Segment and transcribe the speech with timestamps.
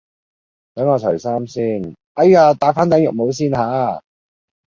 [0.73, 4.01] 等我除衫先，哎呀戴返頂浴帽先吓